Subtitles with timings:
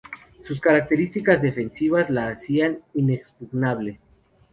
[0.43, 3.99] Sus características defensivas la hacían inexpugnable.